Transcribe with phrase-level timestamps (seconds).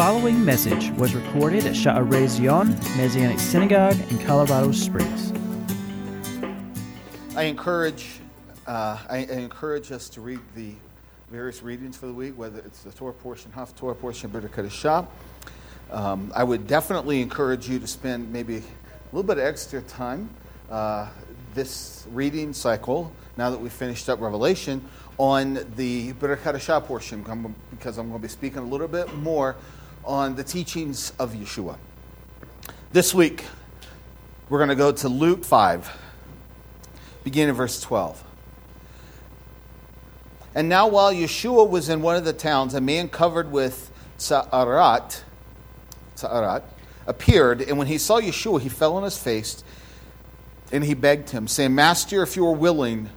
[0.00, 5.30] following message was recorded at Sha'arei Zion Messianic Synagogue in Colorado Springs.
[7.36, 8.20] I encourage,
[8.66, 10.72] uh, I, I encourage us to read the
[11.30, 15.06] various readings for the week, whether it's the Torah portion, Haftarah portion, Hadashah.
[15.90, 18.62] Um, I would definitely encourage you to spend maybe a
[19.12, 20.30] little bit of extra time
[20.70, 21.10] uh,
[21.52, 24.82] this reading cycle, now that we've finished up Revelation,
[25.18, 27.20] on the Brit Hadashah portion,
[27.70, 29.56] because I'm going to be speaking a little bit more
[30.04, 31.76] on the teachings of Yeshua.
[32.92, 33.44] This week,
[34.48, 35.96] we're going to go to Luke 5,
[37.22, 38.24] beginning in verse 12.
[40.54, 45.22] And now, while Yeshua was in one of the towns, a man covered with Sa'arat,
[46.16, 46.64] Sa'arat
[47.06, 49.62] appeared, and when he saw Yeshua, he fell on his face
[50.72, 53.10] and he begged him, saying, Master, if you are willing,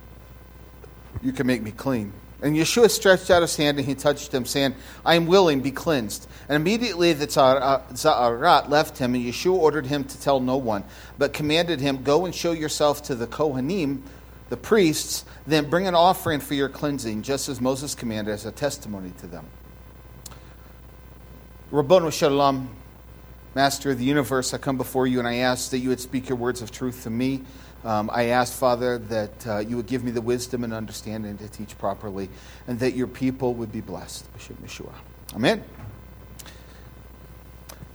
[1.22, 2.14] you can make me clean.
[2.44, 5.72] And Yeshua stretched out his hand and he touched him, saying, I am willing, be
[5.72, 6.28] cleansed.
[6.50, 10.84] And immediately the uh, Za'arat left him, and Yeshua ordered him to tell no one,
[11.18, 14.02] but commanded him, Go and show yourself to the Kohanim,
[14.50, 18.52] the priests, then bring an offering for your cleansing, just as Moses commanded as a
[18.52, 19.46] testimony to them.
[21.72, 22.68] Ribbono Shel Olam,
[23.56, 26.28] Master of the universe, I come before you and I ask that you would speak
[26.28, 27.44] your words of truth to me.
[27.84, 31.50] Um, I ask, Father, that uh, you would give me the wisdom and understanding to
[31.50, 32.30] teach properly,
[32.68, 34.26] and that your people would be blessed.
[35.36, 35.64] Amen.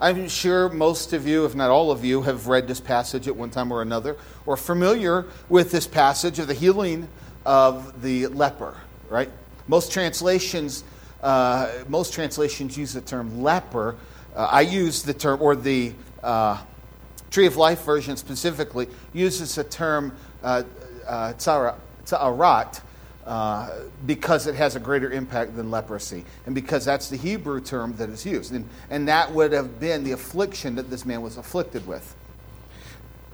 [0.00, 3.34] I'm sure most of you, if not all of you, have read this passage at
[3.34, 7.08] one time or another, or familiar with this passage of the healing
[7.45, 8.77] of the leper,
[9.08, 9.30] right?
[9.67, 10.84] Most translations,
[11.23, 13.97] uh, most translations use the term leper.
[14.36, 16.62] Uh, I use the term, or the uh,
[17.30, 20.62] Tree of Life version specifically uses the term uh,
[21.06, 21.32] uh,
[23.26, 23.70] uh,
[24.06, 28.08] because it has a greater impact than leprosy, and because that's the Hebrew term that
[28.08, 28.52] is used.
[28.52, 32.14] And, and that would have been the affliction that this man was afflicted with.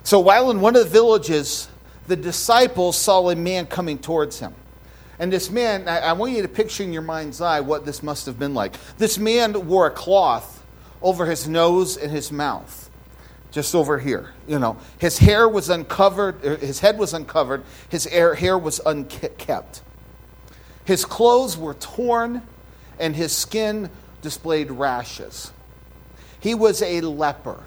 [0.02, 1.68] So while in one of the villages,
[2.08, 4.52] the disciples saw a man coming towards him.
[5.18, 8.02] And this man, I, I want you to picture in your mind's eye what this
[8.02, 8.74] must have been like.
[8.98, 10.62] This man wore a cloth
[11.00, 12.83] over his nose and his mouth
[13.54, 14.30] just over here.
[14.48, 19.80] You know, his hair was uncovered, er, his head was uncovered, his hair was unkept.
[20.84, 22.42] His clothes were torn,
[22.98, 23.90] and his skin
[24.22, 25.52] displayed rashes.
[26.40, 27.62] He was a leper,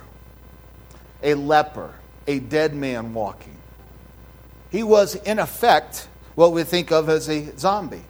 [1.23, 1.93] a leper,
[2.27, 3.57] a dead man walking.
[4.69, 8.03] He was, in effect, what we think of as a zombie.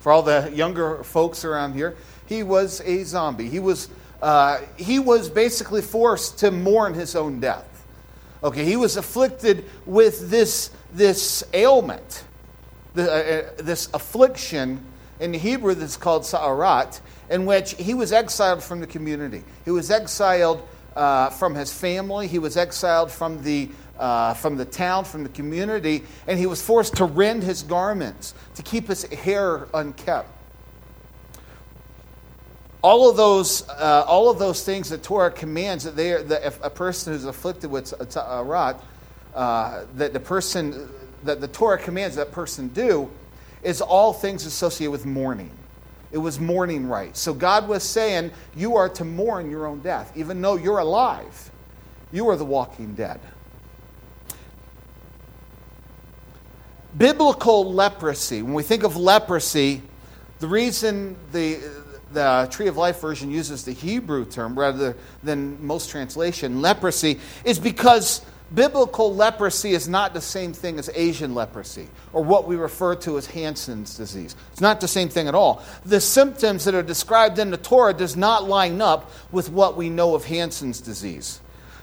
[0.00, 1.94] For all the younger folks around here,
[2.26, 3.48] he was a zombie.
[3.48, 3.88] He was
[4.22, 7.68] uh, he was basically forced to mourn his own death.
[8.44, 12.24] Okay, he was afflicted with this, this ailment,
[12.94, 14.84] the, uh, uh, this affliction
[15.18, 17.00] in Hebrew that's called sa'arat,
[17.30, 19.42] in which he was exiled from the community.
[19.64, 24.64] He was exiled uh, from his family, he was exiled from the, uh, from the
[24.64, 29.04] town, from the community, and he was forced to rend his garments to keep his
[29.04, 30.28] hair unkept
[32.82, 36.44] all of those, uh, all of those things that Torah commands that they are, that
[36.44, 38.84] if a person who's afflicted with a rot,
[39.34, 40.88] uh, that the person
[41.22, 43.08] that the Torah commands that person do,
[43.62, 45.50] is all things associated with mourning.
[46.10, 47.16] It was mourning right.
[47.16, 51.50] So God was saying, you are to mourn your own death, even though you're alive.
[52.10, 53.20] You are the walking dead.
[56.98, 58.42] Biblical leprosy.
[58.42, 59.80] When we think of leprosy,
[60.40, 61.60] the reason the
[62.12, 67.58] the Tree of Life version uses the Hebrew term rather than most translation, leprosy, is
[67.58, 68.22] because
[68.54, 73.16] biblical leprosy is not the same thing as Asian leprosy or what we refer to
[73.16, 74.36] as Hansen's disease.
[74.52, 75.62] It's not the same thing at all.
[75.84, 79.88] The symptoms that are described in the Torah does not line up with what we
[79.88, 81.40] know of Hansen's disease.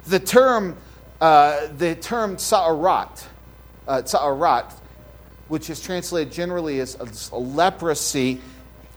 [0.08, 0.78] The term,
[1.20, 3.28] uh, the term sa'arat,
[3.88, 4.74] uh, sa'arat,
[5.48, 8.40] which is translated generally as, as leprosy,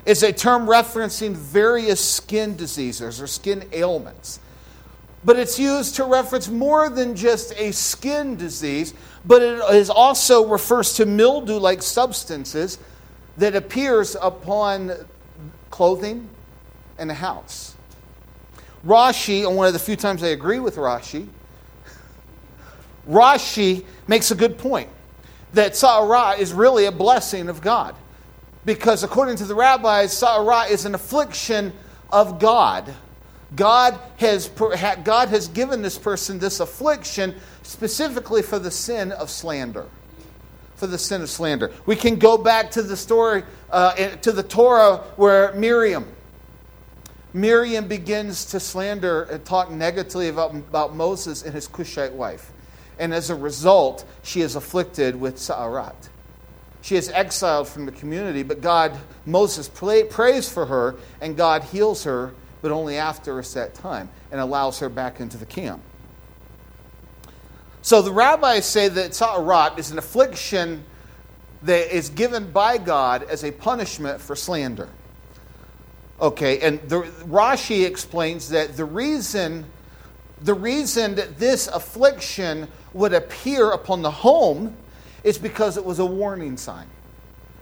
[0.04, 4.40] is a term referencing various skin diseases or skin ailments.
[5.24, 8.92] But it's used to reference more than just a skin disease,
[9.24, 12.78] but it is also refers to mildew like substances
[13.36, 14.92] that appears upon
[15.70, 16.28] clothing
[16.98, 17.76] and a house.
[18.84, 21.28] Rashi, and one of the few times I agree with Rashi,
[23.08, 24.88] Rashi makes a good point
[25.52, 27.94] that Sa'ara is really a blessing of God.
[28.64, 31.72] Because according to the rabbis, Sa'ara is an affliction
[32.10, 32.94] of God.
[33.56, 39.86] God has, God has given this person this affliction specifically for the sin of slander.
[40.76, 41.70] For the sin of slander.
[41.86, 46.06] We can go back to the story, uh, to the Torah where Miriam,
[47.34, 52.52] Miriam begins to slander and talk negatively about, about Moses and his Cushite wife.
[52.98, 56.10] And as a result, she is afflicted with Sa'arat.
[56.82, 61.62] She is exiled from the community, but God, Moses pray, prays for her, and God
[61.62, 65.80] heals her, but only after a set time, and allows her back into the camp.
[67.82, 70.84] So the rabbis say that Sa'arat is an affliction
[71.62, 74.88] that is given by God as a punishment for slander.
[76.20, 79.64] Okay, and the, Rashi explains that the reason,
[80.40, 84.76] the reason that this affliction would appear upon the home
[85.24, 86.86] is because it was a warning sign.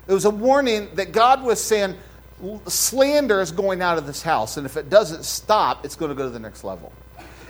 [0.07, 1.97] It was a warning that God was saying,
[2.67, 6.15] slander is going out of this house, and if it doesn't stop, it's going to
[6.15, 6.93] go to the next level.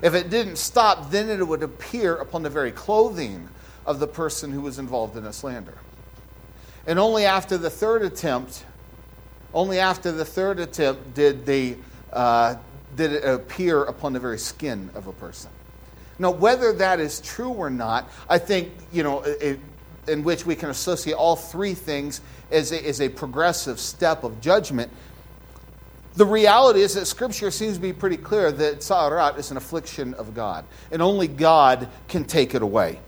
[0.03, 3.49] If it didn't stop, then it would appear upon the very clothing
[3.87, 5.79] of the person who was involved in a slander.
[6.87, 8.65] And only after the third attempt
[9.53, 11.77] only after the third attempt did, they,
[12.13, 12.57] uh,
[12.97, 15.51] did it appear upon the very skin of a person.
[16.19, 19.59] Now, whether that is true or not, I think, you know, it,
[20.11, 22.21] in which we can associate all three things
[22.51, 24.91] as a, as a progressive step of judgment.
[26.15, 30.15] The reality is that Scripture seems to be pretty clear that Sa'arat is an affliction
[30.15, 32.99] of God, and only God can take it away.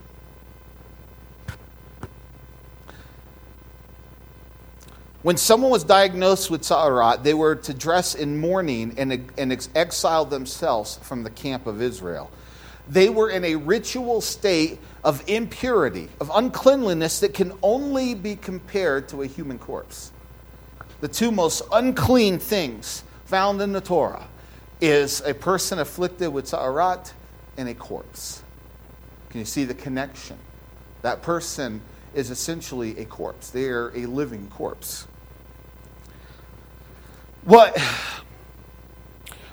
[5.23, 10.25] When someone was diagnosed with Sa'arat, they were to dress in mourning and, and exile
[10.25, 12.31] themselves from the camp of Israel.
[12.89, 19.09] They were in a ritual state of impurity, of uncleanliness that can only be compared
[19.09, 20.13] to a human corpse.
[21.01, 24.27] The two most unclean things found in the Torah
[24.81, 27.13] is a person afflicted with Sa'arat
[27.57, 28.43] and a corpse.
[29.31, 30.37] Can you see the connection?
[31.03, 31.81] That person
[32.15, 33.51] is essentially a corpse.
[33.51, 35.07] They are a living corpse.
[37.45, 37.77] What,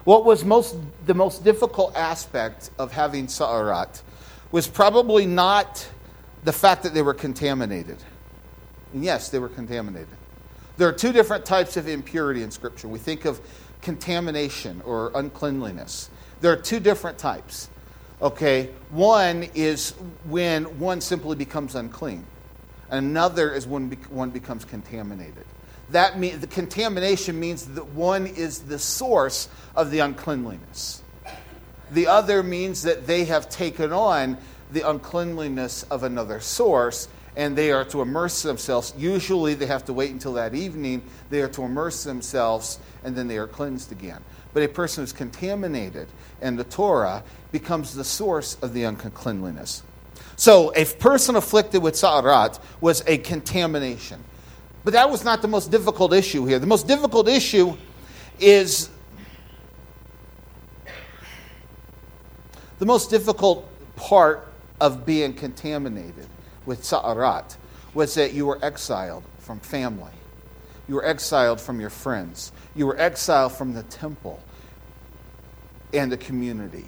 [0.10, 0.76] what was most,
[1.06, 4.02] the most difficult aspect of having Sa'arat
[4.52, 5.88] was probably not
[6.44, 7.98] the fact that they were contaminated.
[8.92, 10.18] And yes, they were contaminated.
[10.78, 12.88] There are two different types of impurity in Scripture.
[12.88, 13.40] We think of
[13.84, 16.10] contamination or uncleanliness.
[16.42, 17.70] There are two different types.
[18.20, 19.92] Okay, one is
[20.24, 22.26] when one simply becomes unclean.
[22.90, 25.46] Another is when one becomes contaminated
[25.92, 31.02] that mean, the contamination means that one is the source of the uncleanliness.
[31.92, 34.38] The other means that they have taken on
[34.72, 38.94] the uncleanliness of another source and they are to immerse themselves.
[38.98, 41.02] Usually they have to wait until that evening.
[41.30, 44.22] They are to immerse themselves and then they are cleansed again.
[44.54, 46.08] But a person who's contaminated
[46.42, 49.84] and the Torah becomes the source of the uncleanliness.
[50.36, 54.24] So a person afflicted with sa'arat was a contamination.
[54.84, 56.60] But that was not the most difficult issue here.
[56.60, 57.76] The most difficult issue
[58.40, 58.90] is
[62.80, 64.48] the most difficult part
[64.80, 66.28] of being contaminated
[66.66, 67.58] with sa'arat
[67.94, 70.12] was that you were exiled from family.
[70.88, 72.54] You were exiled from your friends.
[72.76, 74.42] You were exiled from the temple
[75.94, 76.88] and the community.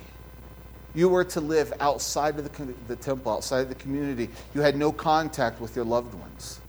[0.93, 4.29] You were to live outside of the, the temple, outside of the community.
[4.53, 6.60] You had no contact with your loved ones.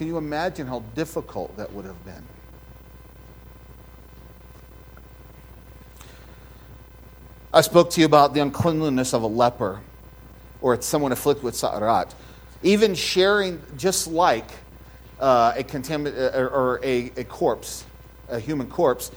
[0.00, 2.24] Can you imagine how difficult that would have been?
[7.52, 9.82] I spoke to you about the uncleanliness of a leper
[10.62, 12.14] or someone afflicted with sa'arat.
[12.62, 14.46] Even sharing, just like
[15.20, 17.84] uh, a contamin- uh, or a, a corpse,
[18.30, 19.10] a human corpse,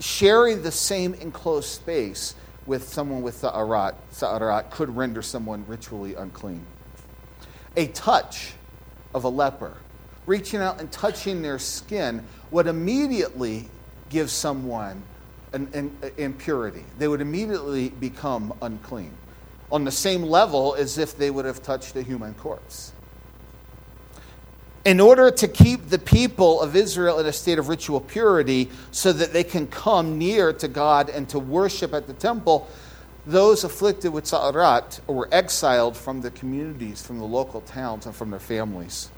[0.00, 2.34] sharing the same enclosed space
[2.66, 6.66] with someone with sa'arat, sa'arat could render someone ritually unclean.
[7.76, 8.54] A touch
[9.14, 9.76] of a leper
[10.28, 13.68] reaching out and touching their skin would immediately
[14.10, 15.02] give someone
[15.52, 16.84] an, an, an impurity.
[16.98, 19.12] They would immediately become unclean
[19.72, 22.92] on the same level as if they would have touched a human corpse.
[24.84, 29.12] In order to keep the people of Israel in a state of ritual purity so
[29.12, 32.68] that they can come near to God and to worship at the temple,
[33.26, 38.30] those afflicted with Sa'arat were exiled from the communities, from the local towns, and from
[38.30, 39.10] their families.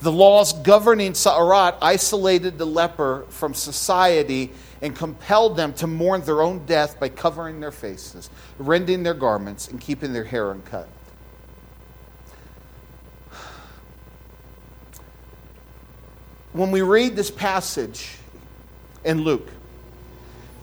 [0.00, 6.40] The laws governing Sa'arat isolated the leper from society and compelled them to mourn their
[6.40, 10.88] own death by covering their faces, rending their garments, and keeping their hair uncut.
[16.52, 18.16] When we read this passage
[19.04, 19.48] in Luke,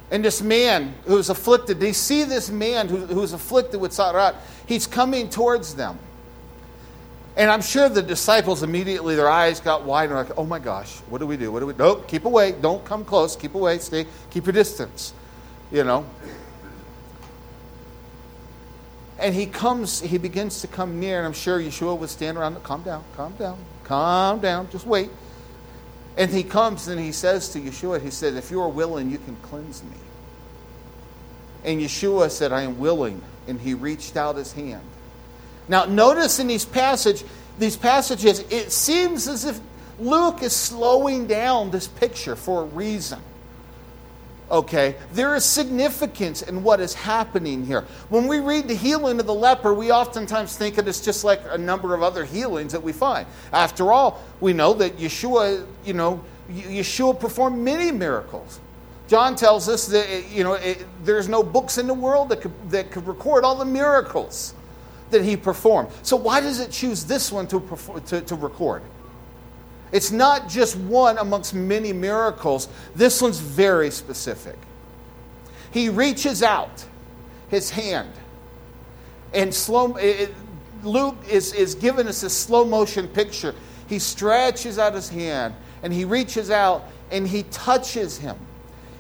[0.09, 4.87] and this man who's afflicted, they see this man who, who's afflicted with Sa'arat, he's
[4.87, 5.99] coming towards them.
[7.37, 10.97] And I'm sure the disciples immediately, their eyes got wide and like, oh my gosh,
[11.07, 11.51] what do we do?
[11.51, 12.51] What do we Nope, keep away.
[12.51, 13.35] Don't come close.
[13.35, 13.77] Keep away.
[13.77, 15.13] Stay, keep your distance.
[15.71, 16.03] You know?
[19.19, 22.61] And he comes, he begins to come near, and I'm sure Yeshua would stand around,
[22.63, 25.11] calm down, calm down, calm down, just wait.
[26.17, 29.19] And he comes and he says to Yeshua, he said, if you are willing, you
[29.19, 29.97] can cleanse me.
[31.63, 33.21] And Yeshua said, I am willing.
[33.47, 34.81] And he reached out his hand.
[35.67, 37.23] Now, notice in these passage,
[37.59, 39.59] these passages, it seems as if
[39.99, 43.19] Luke is slowing down this picture for a reason.
[44.49, 47.81] Okay, there is significance in what is happening here.
[48.07, 51.41] When we read the healing of the leper, we oftentimes think it is just like
[51.49, 53.27] a number of other healings that we find.
[53.51, 58.61] After all, we know that Yeshua, you know, Yeshua performed many miracles.
[59.09, 62.71] John tells us that you know it, there's no books in the world that could,
[62.71, 64.53] that could record all the miracles
[65.11, 65.89] that he performed.
[66.03, 68.83] So why does it choose this one to, perform, to, to record?
[69.91, 72.67] It's not just one amongst many miracles.
[72.95, 74.57] This one's very specific.
[75.71, 76.85] He reaches out
[77.49, 78.11] his hand,
[79.33, 79.95] and slow.
[79.95, 80.33] It,
[80.83, 83.55] Luke is, is giving us a slow motion picture.
[83.87, 88.37] He stretches out his hand, and he reaches out, and he touches him.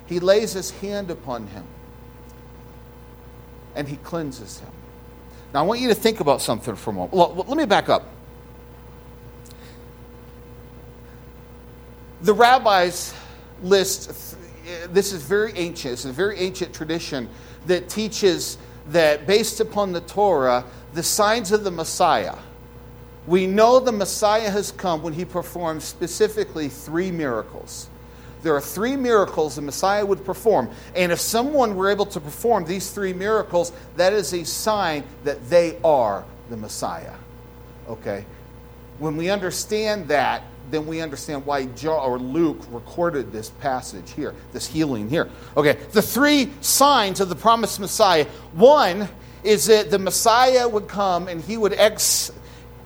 [0.05, 1.65] He lays his hand upon him,
[3.75, 4.71] and he cleanses him.
[5.57, 7.13] Now, I want you to think about something for a moment.
[7.13, 8.03] Well, let me back up.
[12.21, 13.15] The rabbis
[13.63, 14.37] list,
[14.89, 17.27] this is very ancient, it's a very ancient tradition
[17.65, 18.59] that teaches
[18.89, 22.35] that based upon the Torah, the signs of the Messiah,
[23.25, 27.89] we know the Messiah has come when he performs specifically three miracles.
[28.43, 30.69] There are three miracles the Messiah would perform.
[30.95, 35.49] And if someone were able to perform these three miracles, that is a sign that
[35.49, 37.13] they are the Messiah.
[37.87, 38.25] Okay?
[38.99, 44.35] When we understand that, then we understand why John or Luke recorded this passage here,
[44.51, 45.29] this healing here.
[45.55, 48.25] Okay, the three signs of the promised Messiah.
[48.53, 49.07] One
[49.43, 52.31] is that the Messiah would come and he would ex,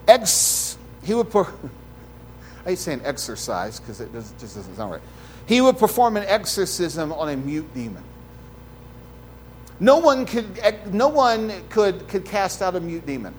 [0.06, 1.30] ex he would.
[1.30, 1.42] Per,
[2.64, 5.02] I hate saying exercise because it just doesn't sound right.
[5.46, 8.04] He would perform an exorcism on a mute demon.
[9.80, 13.34] No one could, no one could, could cast out a mute demon.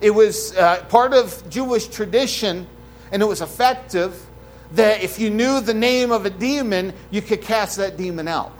[0.00, 2.66] It was uh, part of Jewish tradition,
[3.10, 4.24] and it was effective
[4.72, 8.52] that if you knew the name of a demon, you could cast that demon out.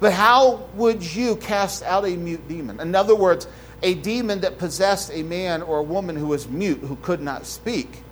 [0.00, 2.80] But how would you cast out a mute demon?
[2.80, 3.46] In other words,
[3.82, 7.46] a demon that possessed a man or a woman who was mute, who could not
[7.46, 8.02] speak.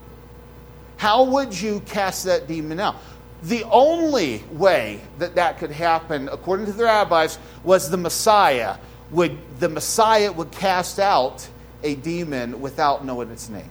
[1.03, 2.95] How would you cast that demon out?
[3.43, 8.77] The only way that that could happen, according to the rabbis, was the Messiah.
[9.11, 11.49] Would the Messiah would cast out
[11.83, 13.69] a demon without knowing its name,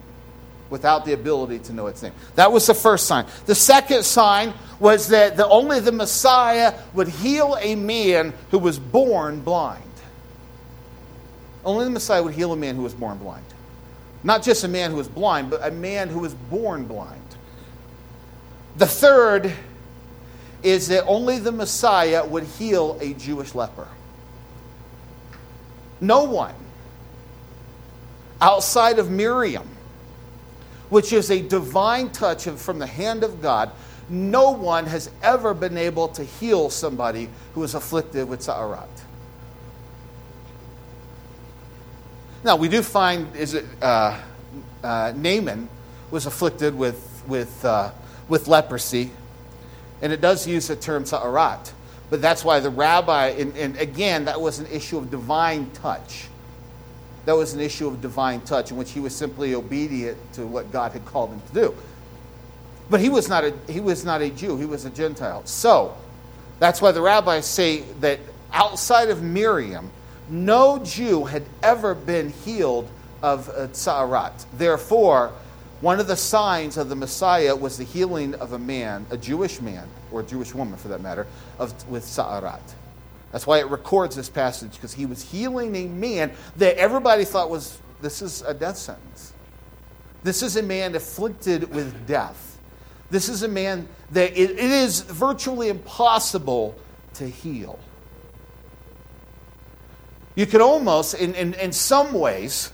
[0.70, 2.12] without the ability to know its name.
[2.36, 3.26] That was the first sign.
[3.46, 8.78] The second sign was that the, only the Messiah would heal a man who was
[8.78, 9.82] born blind.
[11.64, 13.46] Only the Messiah would heal a man who was born blind.
[14.24, 17.21] Not just a man who was blind, but a man who was born blind.
[18.78, 19.54] The third
[20.64, 23.88] is that only the Messiah would heal a Jewish leper.
[26.00, 26.56] No one
[28.42, 29.70] outside of Miriam,
[30.90, 33.72] which is a divine touch from the hand of God,
[34.10, 38.90] no one has ever been able to heal somebody who is afflicted with Sa'arat.
[42.44, 44.20] Now, we do find is it, uh,
[44.84, 45.70] uh, Naaman
[46.10, 47.92] was afflicted with, with uh,
[48.32, 49.12] with leprosy.
[50.02, 51.74] And it does use the term sa'arat.
[52.10, 56.28] But that's why the rabbi, and, and again, that was an issue of divine touch.
[57.26, 60.72] That was an issue of divine touch in which he was simply obedient to what
[60.72, 61.76] God had called him to do.
[62.90, 65.46] But he was not a, he was not a Jew, he was a Gentile.
[65.46, 65.96] So
[66.60, 68.20] that's why the rabbis say that
[68.54, 69.92] outside of Miriam,
[70.30, 72.90] no Jew had ever been healed
[73.22, 74.46] of uh, Sa'arat.
[74.58, 75.34] Therefore,
[75.82, 79.60] one of the signs of the Messiah was the healing of a man, a Jewish
[79.60, 81.28] man, or a Jewish woman for that matter,
[81.60, 82.62] of, with Sa'arat.
[83.32, 87.50] That's why it records this passage, because he was healing a man that everybody thought
[87.50, 89.34] was, this is a death sentence.
[90.24, 92.60] This is a man afflicted with death.
[93.10, 96.76] This is a man that it, it is virtually impossible
[97.16, 97.80] to heal.
[100.36, 102.72] You can almost, in, in, in some ways,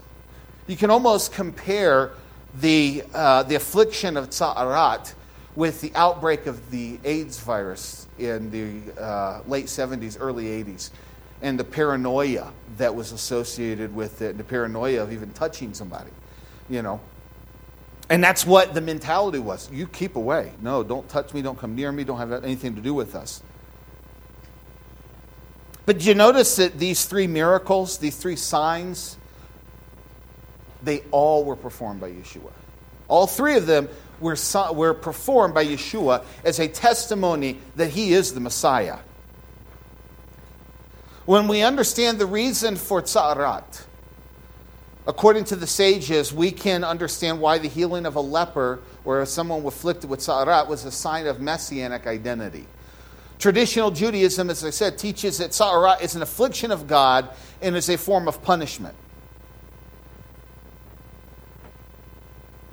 [0.67, 2.11] you can almost compare
[2.61, 5.13] the, uh, the affliction of Tsa'arat
[5.55, 10.91] with the outbreak of the AIDS virus in the uh, late 70s, early 80s,
[11.41, 16.11] and the paranoia that was associated with it, the paranoia of even touching somebody.
[16.69, 16.99] you know.
[18.09, 19.69] And that's what the mentality was.
[19.71, 20.53] You keep away.
[20.61, 23.41] No, don't touch me, don't come near me, don't have anything to do with us.
[25.85, 29.16] But do you notice that these three miracles, these three signs,
[30.83, 32.51] they all were performed by Yeshua.
[33.07, 34.35] All three of them were,
[34.73, 38.99] were performed by Yeshua as a testimony that he is the Messiah.
[41.25, 43.83] When we understand the reason for tza'arat,
[45.05, 49.65] according to the sages, we can understand why the healing of a leper or someone
[49.65, 52.65] afflicted with tza'arat was a sign of messianic identity.
[53.39, 57.29] Traditional Judaism, as I said, teaches that tza'arat is an affliction of God
[57.61, 58.95] and is a form of punishment.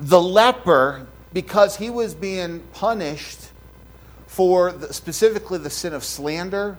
[0.04, 3.40] The leper, because he was being punished
[4.26, 6.76] for the, specifically the sin of slander,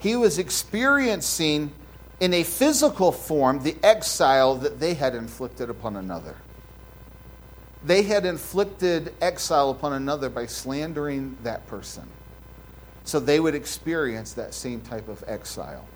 [0.00, 1.70] he was experiencing
[2.18, 6.34] in a physical form the exile that they had inflicted upon another.
[7.84, 12.08] They had inflicted exile upon another by slandering that person.
[13.04, 15.86] So they would experience that same type of exile.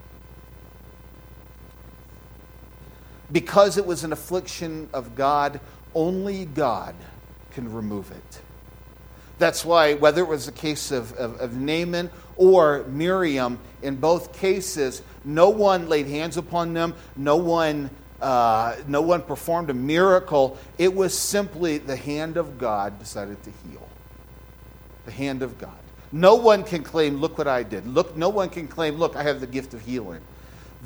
[3.33, 5.59] Because it was an affliction of God,
[5.94, 6.94] only God
[7.52, 8.40] can remove it.
[9.38, 14.35] That's why, whether it was the case of, of, of, Naaman or Miriam, in both
[14.38, 17.88] cases, no one laid hands upon them, no one,
[18.20, 20.59] uh, no one performed a miracle.
[20.76, 23.88] It was simply the hand of God decided to heal.
[25.06, 25.73] The hand of God.
[26.12, 27.87] No one can claim, look what I did.
[27.87, 30.20] Look, no one can claim, look, I have the gift of healing.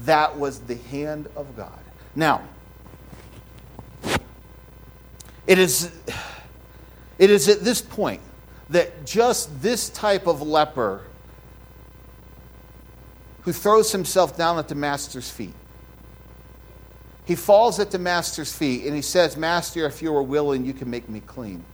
[0.04, 1.72] That was the hand of God.
[2.14, 2.42] Now,
[5.46, 5.90] it is,
[7.18, 8.20] it is at this point
[8.70, 11.02] that just this type of leper
[13.42, 15.54] who throws himself down at the master's feet.
[17.26, 20.72] He falls at the master's feet and he says, Master, if you are willing, you
[20.72, 21.64] can make me clean.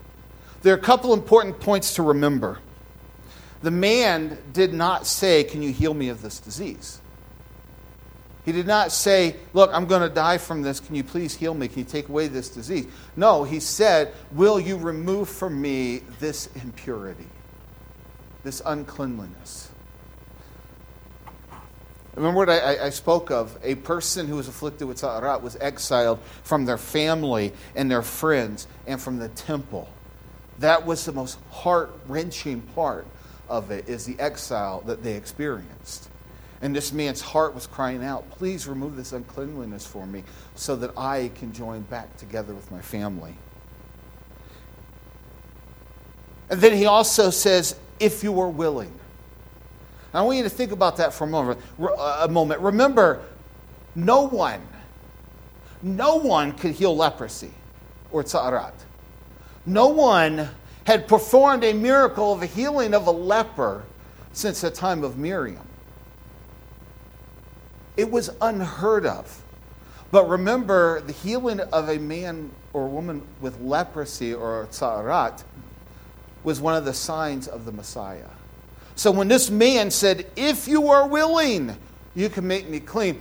[0.62, 2.58] There are a couple important points to remember.
[3.62, 7.00] The man did not say, Can you heal me of this disease?
[8.44, 10.80] He did not say, Look, I'm going to die from this.
[10.80, 11.68] Can you please heal me?
[11.68, 12.86] Can you take away this disease?
[13.16, 17.28] No, he said, Will you remove from me this impurity,
[18.42, 19.70] this uncleanliness?
[22.16, 23.56] Remember what I, I, spoke of?
[23.62, 28.66] A person who was afflicted with tza'arat was exiled from their family and their friends
[28.86, 29.88] and from the temple.
[30.58, 33.06] That was the most heart wrenching part
[33.48, 36.10] of it, is the exile that they experienced.
[36.62, 40.96] And this man's heart was crying out, Please remove this uncleanliness for me so that
[40.96, 43.34] I can join back together with my family.
[46.50, 48.92] And then he also says, If you are willing.
[50.12, 51.60] I want you to think about that for a moment.
[51.78, 52.60] A moment.
[52.60, 53.22] Remember,
[53.94, 54.60] no one,
[55.82, 57.52] no one could heal leprosy
[58.10, 58.72] or tzarat.
[59.66, 60.48] No one
[60.84, 63.84] had performed a miracle of a healing of a leper
[64.32, 65.66] since the time of Miriam.
[68.00, 69.42] It was unheard of.
[70.10, 75.44] But remember, the healing of a man or woman with leprosy or tzarat
[76.42, 78.30] was one of the signs of the Messiah.
[78.96, 81.76] So when this man said, If you are willing,
[82.14, 83.20] you can make me clean.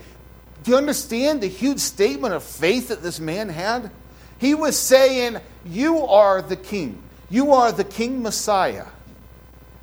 [0.64, 3.92] Do you understand the huge statement of faith that this man had?
[4.38, 7.04] He was saying, You are the king.
[7.30, 8.86] You are the king Messiah.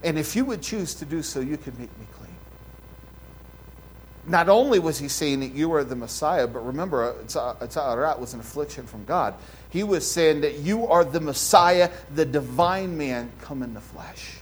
[0.02, 2.25] And if you would choose to do so, you can make me clean.
[4.26, 8.20] Not only was he saying that you are the Messiah, but remember, uh, Tza'arat uh,
[8.20, 9.34] was an affliction from God.
[9.70, 14.38] He was saying that you are the Messiah, the divine man come in the flesh.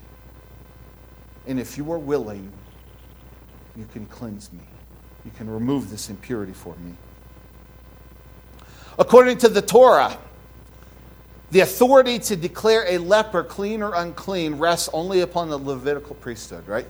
[1.47, 2.51] And if you are willing,
[3.77, 4.63] you can cleanse me.
[5.25, 6.95] You can remove this impurity for me.
[8.99, 10.17] According to the Torah,
[11.51, 16.67] the authority to declare a leper clean or unclean rests only upon the Levitical priesthood,
[16.67, 16.87] right?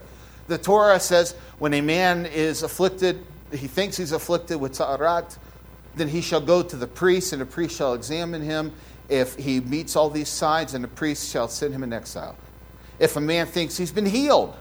[0.47, 5.37] The Torah says when a man is afflicted, he thinks he's afflicted with ta'arat,
[5.95, 8.73] then he shall go to the priest, and the priest shall examine him.
[9.07, 12.35] If he meets all these signs, and the priest shall send him in exile.
[12.99, 14.55] If a man thinks he's been healed,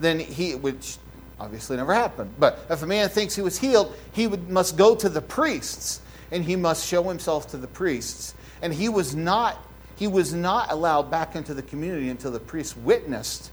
[0.00, 0.96] then he, which
[1.38, 4.94] obviously never happened, but if a man thinks he was healed, he would, must go
[4.94, 8.34] to the priests, and he must show himself to the priests.
[8.62, 9.58] And he was not,
[9.96, 13.50] he was not allowed back into the community until the priest witnessed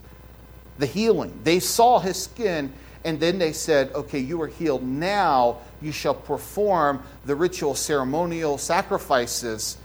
[0.78, 1.40] the healing.
[1.44, 2.72] They saw his skin,
[3.04, 4.84] and then they said, Okay, you are healed.
[4.84, 9.78] Now you shall perform the ritual ceremonial sacrifices.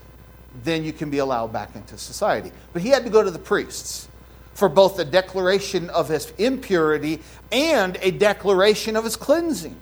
[0.64, 2.52] Then you can be allowed back into society.
[2.72, 4.08] But he had to go to the priests
[4.54, 9.76] for both a declaration of his impurity and a declaration of his cleansing.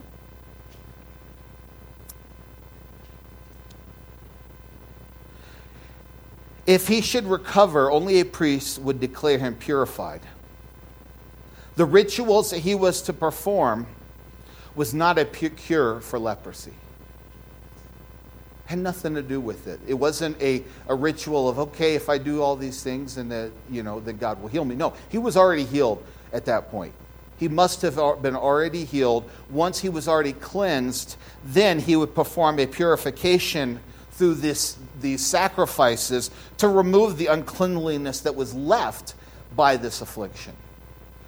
[6.65, 10.21] If he should recover, only a priest would declare him purified.
[11.75, 13.87] The rituals that he was to perform
[14.75, 16.73] was not a cure for leprosy.
[18.65, 19.79] Had nothing to do with it.
[19.85, 23.51] It wasn't a, a ritual of, okay, if I do all these things, and that,
[23.69, 24.75] you know, then God will heal me.
[24.75, 26.93] No, he was already healed at that point.
[27.37, 29.29] He must have been already healed.
[29.49, 33.79] Once he was already cleansed, then he would perform a purification
[34.11, 36.29] through this, these sacrifices
[36.59, 39.15] to remove the uncleanliness that was left
[39.55, 40.53] by this affliction.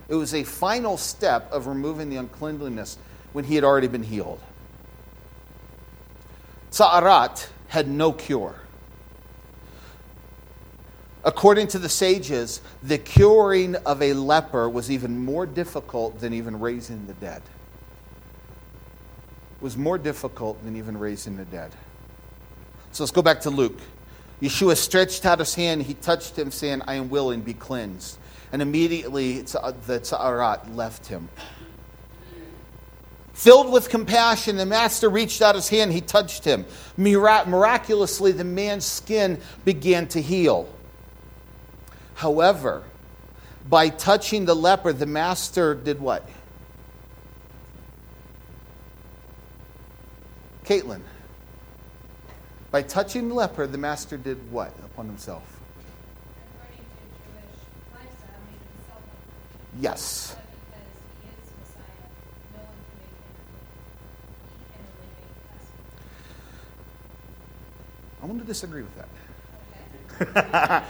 [0.07, 2.97] It was a final step of removing the uncleanliness
[3.31, 4.39] when he had already been healed.
[6.71, 8.55] Sa'arat had no cure.
[11.23, 16.59] According to the sages, the curing of a leper was even more difficult than even
[16.59, 17.41] raising the dead.
[19.55, 21.71] It was more difficult than even raising the dead.
[22.91, 23.79] So let's go back to Luke.
[24.41, 28.17] Yeshua stretched out his hand, he touched him, saying, I am willing, be cleansed.
[28.53, 31.27] And immediately the Tza'arat left him.
[33.33, 36.65] Filled with compassion, the master reached out his hand, he touched him.
[36.95, 40.69] Miraculously, the man's skin began to heal.
[42.13, 42.83] However,
[43.67, 46.29] by touching the leper, the master did what?
[50.63, 51.01] Caitlin.
[52.69, 55.52] By touching the leper, the master did what upon himself?
[59.79, 60.35] Yes.
[68.21, 69.09] I'm going to disagree with that.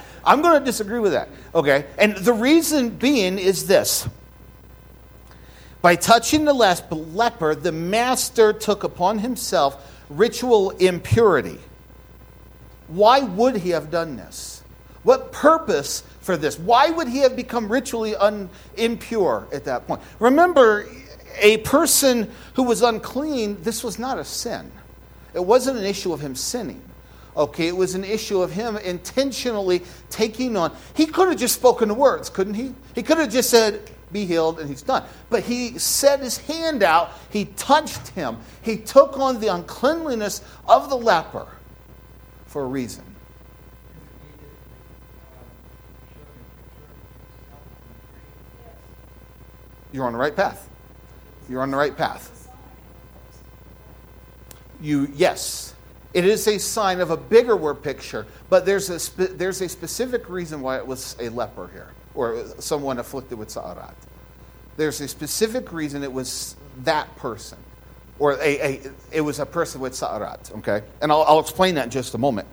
[0.25, 1.29] I'm going to disagree with that.
[1.55, 1.85] Okay?
[1.97, 4.07] And the reason being is this.
[5.81, 11.59] By touching the leper, the master took upon himself ritual impurity.
[12.87, 14.63] Why would he have done this?
[15.01, 16.57] What purpose for this?
[16.57, 20.01] Why would he have become ritually un- impure at that point?
[20.19, 20.87] Remember,
[21.39, 24.71] a person who was unclean, this was not a sin.
[25.33, 26.81] It wasn't an issue of him sinning.
[27.35, 30.75] Okay, it was an issue of him intentionally taking on.
[30.95, 32.73] He could have just spoken the words, couldn't he?
[32.95, 33.81] He could have just said,
[34.11, 35.03] Be healed, and he's done.
[35.31, 40.89] But he set his hand out, he touched him, he took on the uncleanliness of
[40.89, 41.47] the leper
[42.45, 43.03] for a reason.
[49.93, 50.67] You're on the right path.
[51.47, 52.49] You're on the right path.
[54.81, 55.73] You, yes,
[56.13, 59.69] it is a sign of a bigger word picture, but there's a, spe- there's a
[59.69, 63.95] specific reason why it was a leper here, or someone afflicted with sa'arat.
[64.75, 67.59] There's a specific reason it was that person,
[68.19, 70.81] or a, a it was a person with sa'arat, okay?
[71.01, 72.47] And I'll, I'll explain that in just a moment.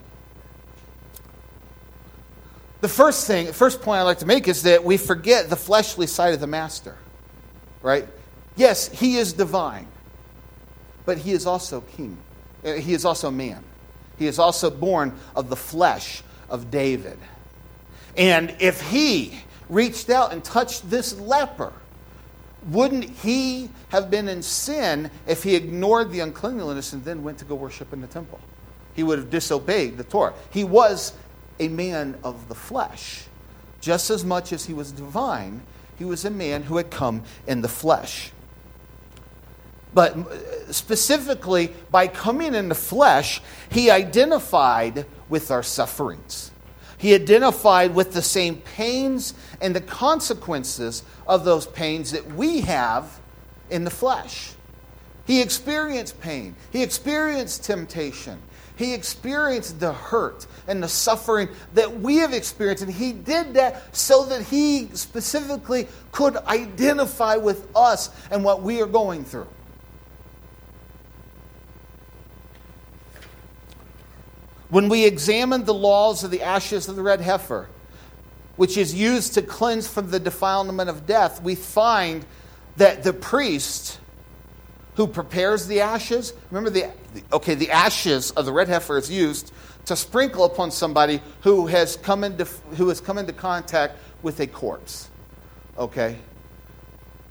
[2.81, 6.07] The first thing, first point I'd like to make is that we forget the fleshly
[6.07, 6.97] side of the master,
[7.83, 8.07] right?
[8.57, 9.87] Yes, he is divine,
[11.05, 12.17] but he is also king.
[12.65, 13.63] Uh, he is also man.
[14.19, 17.19] He is also born of the flesh of David.
[18.17, 21.73] And if he reached out and touched this leper,
[22.69, 27.45] wouldn't he have been in sin if he ignored the uncleanliness and then went to
[27.45, 28.39] go worship in the temple?
[28.95, 30.35] He would have disobeyed the Torah.
[30.51, 31.15] He was
[31.59, 33.25] a man of the flesh.
[33.81, 35.63] Just as much as he was divine,
[36.01, 38.33] he was a man who had come in the flesh.
[39.93, 46.53] But uh, specifically, by coming in the flesh, he identified with our sufferings.
[46.97, 53.21] He identified with the same pains and the consequences of those pains that we have
[53.69, 54.53] in the flesh.
[55.27, 58.41] He experienced pain, he experienced temptation,
[58.81, 62.83] he experienced the hurt and the suffering that we have experienced.
[62.83, 68.81] And he did that so that he specifically could identify with us and what we
[68.81, 69.49] are going through.
[74.71, 77.69] When we examine the laws of the ashes of the red heifer,
[78.57, 82.25] which is used to cleanse from the defilement of death, we find
[82.77, 84.00] that the priest
[85.01, 86.93] who prepares the ashes, remember the
[87.33, 89.51] okay, the ashes of the red heifer is used
[89.87, 92.45] to sprinkle upon somebody who has come into
[92.77, 95.09] who has come into contact with a corpse.
[95.79, 96.19] Okay?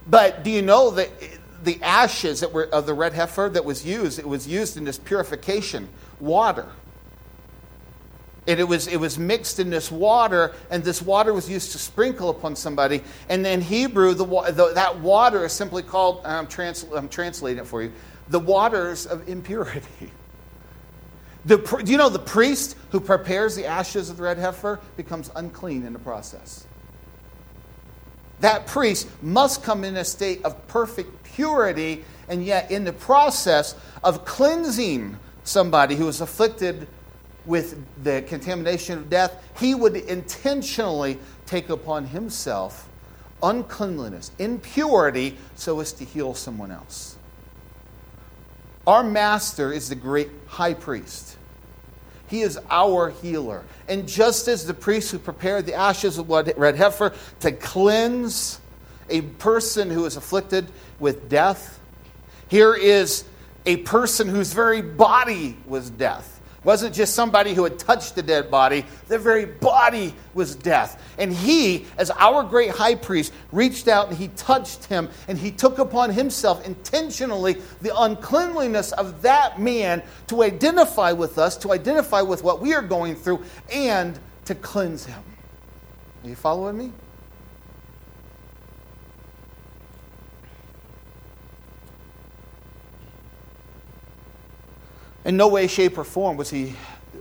[0.07, 1.11] But do you know that
[1.63, 4.83] the ashes that were of the red heifer that was used, it was used in
[4.83, 6.65] this purification water
[8.49, 11.77] and it was, it was mixed in this water, and this water was used to
[11.77, 13.03] sprinkle upon somebody.
[13.29, 17.67] And in Hebrew, the, the, that water is simply called, I'm, trans, I'm translating it
[17.67, 17.93] for you,
[18.27, 20.11] the waters of impurity.
[21.45, 25.31] The, do you know the priest who prepares the ashes of the red heifer becomes
[25.37, 26.67] unclean in the process?
[28.41, 33.73] That priest must come in a state of perfect purity, and yet in the process
[34.03, 36.89] of cleansing somebody who is afflicted
[37.49, 42.87] with the contamination of death, he would intentionally take upon himself
[43.41, 47.17] uncleanliness, impurity, so as to heal someone else.
[48.85, 51.37] Our master is the great high priest.
[52.27, 53.63] He is our healer.
[53.87, 58.61] And just as the priest who prepared the ashes of red heifer to cleanse
[59.09, 60.67] a person who is afflicted
[60.99, 61.79] with death,
[62.47, 63.23] here is
[63.65, 68.51] a person whose very body was death wasn't just somebody who had touched the dead
[68.51, 71.01] body, their very body was death.
[71.17, 75.51] And he, as our great high priest, reached out and he touched him and he
[75.51, 82.21] took upon himself intentionally the uncleanliness of that man to identify with us, to identify
[82.21, 85.23] with what we are going through, and to cleanse him.
[86.23, 86.91] Are you following me?
[95.29, 96.73] In no way, shape, or form was he,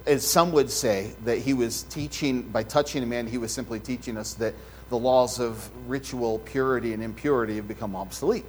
[0.06, 3.80] as some would say, that he was teaching, by touching a man, he was simply
[3.80, 4.54] teaching us that
[4.88, 8.46] the laws of ritual purity and impurity have become obsolete.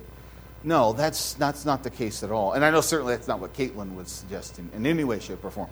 [0.64, 2.54] No, that's, that's not the case at all.
[2.54, 5.52] And I know certainly that's not what Caitlin was suggesting in any way, shape, or
[5.52, 5.68] form.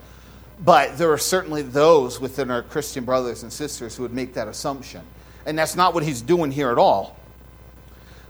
[0.60, 4.50] But there are certainly those within our Christian brothers and sisters who would make that
[4.50, 5.04] assumption.
[5.46, 7.16] And that's not what he's doing here at all.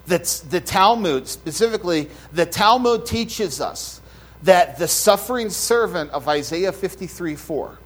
[0.06, 4.02] That's the Talmud, specifically, the Talmud teaches us
[4.44, 7.80] that the suffering servant of Isaiah 53 4.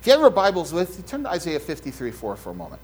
[0.00, 2.80] If you have your Bibles with you, turn to Isaiah 53 4 for a moment.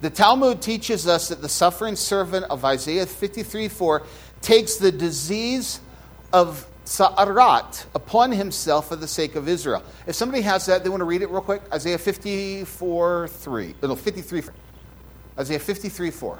[0.00, 4.02] The Talmud teaches us that the suffering servant of Isaiah 53 4
[4.40, 5.80] takes the disease
[6.32, 9.82] of Sa'arat upon himself for the sake of Israel.
[10.06, 11.62] If somebody has that, they want to read it real quick.
[11.72, 13.74] Isaiah 54 3.
[13.82, 14.42] No, 53.
[15.38, 16.38] Isaiah 53 4.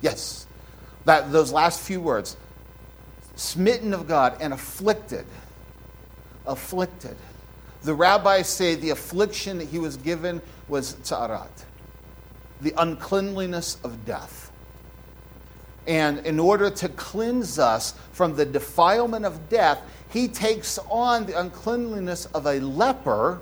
[0.00, 0.46] Yes.
[1.04, 2.36] That, those last few words
[3.36, 5.24] smitten of God and afflicted.
[6.46, 7.16] Afflicted.
[7.82, 11.48] The rabbis say the affliction that he was given was tza'arat,
[12.60, 14.52] the uncleanliness of death.
[15.86, 21.40] And in order to cleanse us from the defilement of death, he takes on the
[21.40, 23.40] uncleanliness of a leper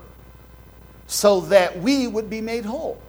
[1.07, 3.01] so that we would be made whole.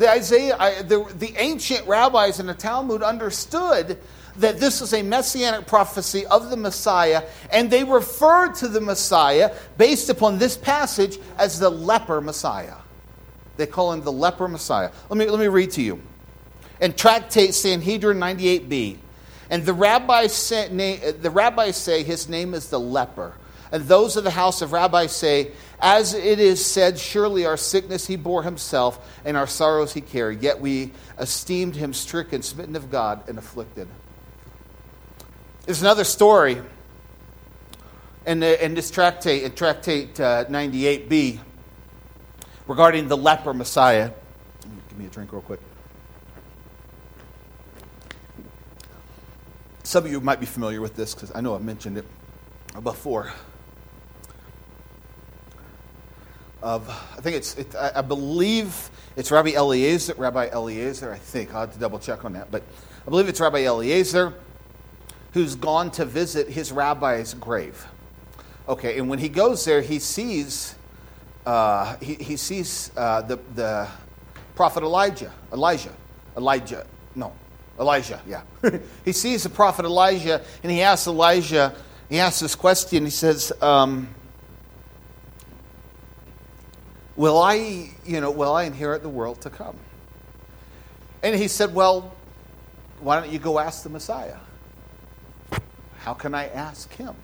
[0.00, 3.98] The Isaiah, the, the ancient rabbis in the Talmud understood
[4.36, 9.54] that this is a messianic prophecy of the Messiah, and they referred to the Messiah
[9.76, 12.76] based upon this passage as the leper Messiah.
[13.58, 14.90] They call him the leper Messiah.
[15.10, 16.00] Let me, let me read to you.
[16.80, 18.96] In Tractate Sanhedrin 98b,
[19.50, 20.68] and the rabbis, say,
[21.10, 23.34] the rabbis say his name is the leper.
[23.70, 25.52] And those of the house of rabbis say,
[25.82, 30.42] As it is said, surely our sickness he bore himself, and our sorrows he carried.
[30.42, 33.88] Yet we esteemed him stricken, smitten of God, and afflicted.
[35.64, 36.60] There's another story
[38.26, 41.38] in, the, in this tractate, in Tractate uh, 98b,
[42.66, 44.10] regarding the leper Messiah.
[44.88, 45.60] Give me a drink real quick.
[49.82, 52.04] Some of you might be familiar with this because I know I've mentioned it
[52.82, 53.32] before
[56.62, 61.54] of, I think it's, it, I, believe it's Rabbi Eliezer, Rabbi Eliezer, I think.
[61.54, 62.50] I'll have to double check on that.
[62.50, 62.62] But
[63.06, 64.34] I believe it's Rabbi Eliezer
[65.32, 67.86] who's gone to visit his rabbi's grave.
[68.68, 70.74] Okay, and when he goes there, he sees,
[71.46, 73.88] uh, he, he sees uh, the, the
[74.54, 75.32] prophet Elijah.
[75.52, 75.94] Elijah.
[76.36, 76.86] Elijah.
[77.14, 77.32] No,
[77.78, 78.42] Elijah, yeah.
[79.04, 81.74] he sees the prophet Elijah, and he asks Elijah,
[82.08, 83.04] he asks this question.
[83.04, 84.08] He says, um,
[87.20, 89.76] Will I, you know, will I inherit the world to come?
[91.22, 92.14] And he said, Well,
[93.00, 94.38] why don't you go ask the Messiah?
[95.98, 97.14] How can I ask him?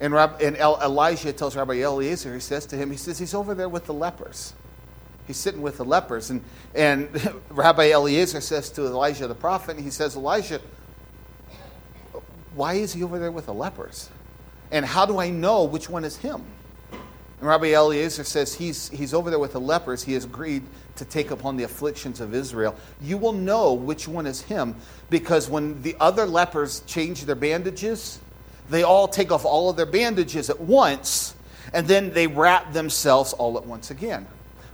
[0.00, 3.54] And, Rab, and Elijah tells Rabbi Eliezer, he says to him, he says, he's over
[3.54, 4.54] there with the lepers.
[5.26, 6.30] He's sitting with the lepers.
[6.30, 6.42] And,
[6.74, 7.10] and
[7.50, 10.62] Rabbi Eliezer says to Elijah the prophet, he says, Elijah,
[12.54, 14.08] why is he over there with the lepers?
[14.70, 16.42] And how do I know which one is him?
[17.40, 20.02] And Rabbi Eliezer says he's, he's over there with the lepers.
[20.02, 20.62] He has agreed
[20.96, 22.74] to take upon the afflictions of Israel.
[23.00, 24.74] You will know which one is him
[25.10, 28.20] because when the other lepers change their bandages,
[28.70, 31.34] they all take off all of their bandages at once
[31.72, 34.26] and then they wrap themselves all at once again.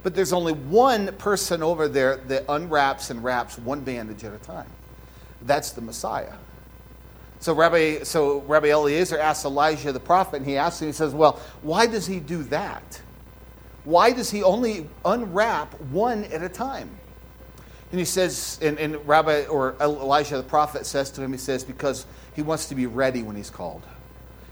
[0.03, 4.39] But there's only one person over there that unwraps and wraps one bandage at a
[4.39, 4.67] time.
[5.43, 6.35] That's the Messiah.
[7.43, 11.13] So Rabbi, so Rabbi Eliezer asks Elijah the prophet, and he asks him, he says,
[11.13, 13.03] Well, why does he do that?
[13.83, 16.89] Why does he only unwrap one at a time?
[17.91, 21.65] And he says, and, and Rabbi or Elijah the prophet says to him, he says,
[21.65, 23.83] because he wants to be ready when he's called.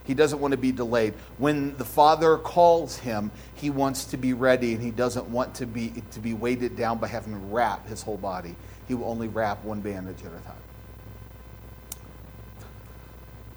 [0.03, 1.14] He doesn't want to be delayed.
[1.38, 5.66] When the Father calls him, he wants to be ready and he doesn't want to
[5.66, 8.57] be, to be weighted down by having to wrap his whole body.
[8.88, 10.57] He will only wrap one bandage at a time.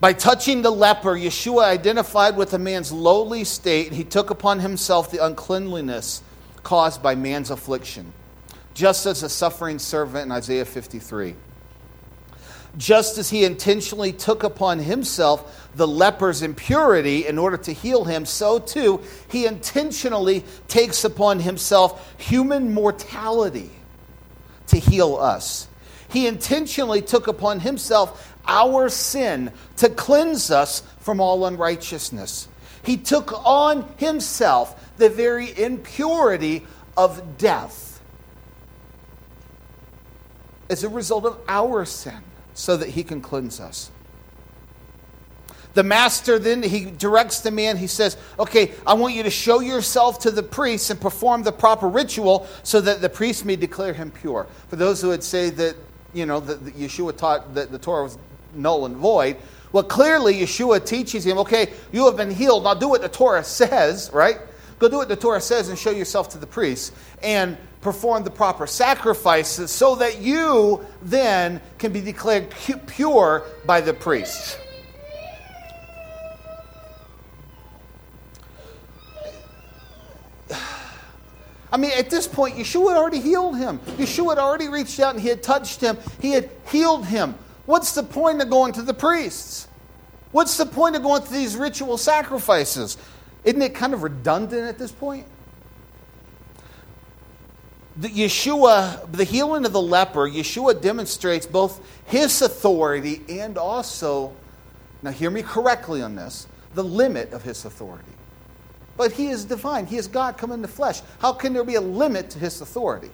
[0.04, 3.88] By touching the leper, Yeshua identified with the man's lowly state.
[3.88, 6.22] And he took upon himself the uncleanliness
[6.62, 8.12] caused by man's affliction,
[8.74, 11.36] just as a suffering servant in Isaiah 53
[12.76, 18.26] just as he intentionally took upon himself the leper's impurity in order to heal him,
[18.26, 23.70] so too he intentionally takes upon himself human mortality
[24.66, 25.68] to heal us.
[26.14, 32.48] He intentionally took upon himself our sin to cleanse us from all unrighteousness.
[32.84, 36.66] He took on himself the very impurity
[36.98, 38.02] of death
[40.70, 43.90] as a result of our sin so that he can cleanse us.
[45.74, 47.78] The master then he directs the man.
[47.78, 51.52] He says, "Okay, I want you to show yourself to the priest and perform the
[51.52, 55.50] proper ritual so that the priest may declare him pure." For those who would say
[55.50, 55.76] that
[56.14, 58.20] you know that Yeshua taught that the Torah was
[58.56, 59.38] null and void,
[59.72, 62.64] well, clearly Yeshua teaches him, "Okay, you have been healed.
[62.64, 64.40] Now do what the Torah says, right?
[64.80, 68.30] Go do what the Torah says and show yourself to the priest and perform the
[68.30, 72.54] proper sacrifices so that you then can be declared
[72.88, 74.60] pure by the priest.
[81.72, 83.80] I mean, at this point, Yeshua had already healed him.
[83.98, 85.98] Yeshua had already reached out and he had touched him.
[86.22, 87.36] He had healed him.
[87.66, 89.68] What's the point of going to the priests?
[90.32, 92.98] What's the point of going to these ritual sacrifices?
[93.44, 95.26] Isn't it kind of redundant at this point?
[97.96, 104.34] The Yeshua, the healing of the leper, Yeshua demonstrates both his authority and also,
[105.04, 108.12] now hear me correctly on this, the limit of his authority.
[108.98, 109.86] But he is divine.
[109.86, 111.02] He is God come in the flesh.
[111.20, 113.12] How can there be a limit to his authority?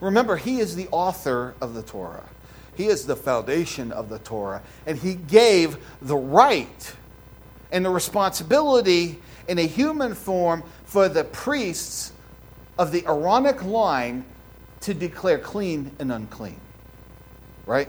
[0.00, 2.24] Remember, he is the author of the Torah.
[2.76, 4.62] He is the foundation of the Torah.
[4.86, 6.96] And he gave the right
[7.72, 12.12] and the responsibility in a human form for the priests
[12.78, 14.24] of the Aaronic line
[14.80, 16.60] to declare clean and unclean.
[17.66, 17.88] Right?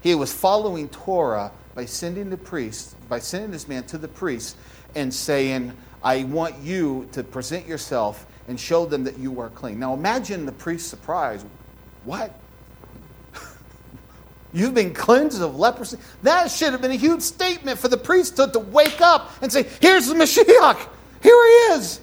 [0.00, 4.56] He was following Torah by sending the priest, by sending this man to the priest
[4.94, 9.78] and saying, I want you to present yourself and show them that you are clean.
[9.78, 11.44] Now imagine the priest's surprise.
[12.04, 12.38] What?
[14.54, 15.98] You've been cleansed of leprosy.
[16.22, 19.64] That should have been a huge statement for the priesthood to wake up and say,
[19.80, 20.78] Here's the Mashiach.
[21.20, 22.00] Here he is.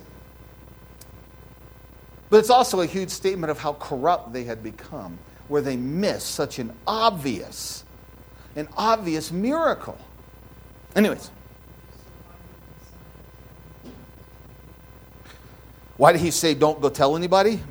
[2.30, 6.32] But it's also a huge statement of how corrupt they had become, where they missed
[6.32, 7.86] such an obvious,
[8.58, 9.98] an obvious miracle.
[10.94, 11.32] Anyways.
[15.96, 17.62] Why did he say, Don't go tell anybody?